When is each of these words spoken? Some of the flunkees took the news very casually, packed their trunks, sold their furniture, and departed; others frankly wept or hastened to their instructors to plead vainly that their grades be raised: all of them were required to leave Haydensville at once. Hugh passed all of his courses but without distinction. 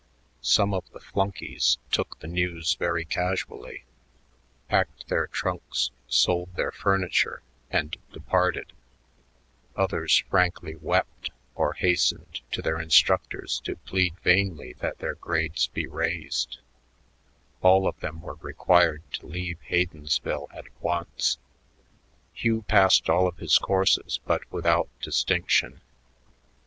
Some 0.41 0.73
of 0.73 0.89
the 0.89 0.99
flunkees 0.99 1.77
took 1.91 2.17
the 2.21 2.27
news 2.27 2.73
very 2.73 3.05
casually, 3.05 3.85
packed 4.67 5.09
their 5.09 5.27
trunks, 5.27 5.91
sold 6.07 6.55
their 6.55 6.71
furniture, 6.71 7.43
and 7.69 7.95
departed; 8.11 8.73
others 9.75 10.23
frankly 10.27 10.73
wept 10.75 11.29
or 11.53 11.73
hastened 11.73 12.41
to 12.51 12.63
their 12.63 12.79
instructors 12.81 13.59
to 13.65 13.75
plead 13.75 14.19
vainly 14.23 14.73
that 14.79 14.97
their 14.97 15.13
grades 15.13 15.67
be 15.67 15.85
raised: 15.85 16.57
all 17.61 17.87
of 17.87 17.99
them 17.99 18.21
were 18.23 18.37
required 18.41 19.03
to 19.11 19.27
leave 19.27 19.59
Haydensville 19.69 20.47
at 20.51 20.65
once. 20.81 21.37
Hugh 22.33 22.63
passed 22.63 23.07
all 23.07 23.27
of 23.27 23.37
his 23.37 23.59
courses 23.59 24.19
but 24.25 24.51
without 24.51 24.89
distinction. 24.99 25.79